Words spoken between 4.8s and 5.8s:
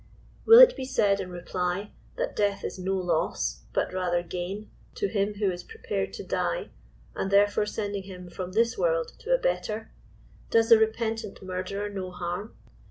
to him who is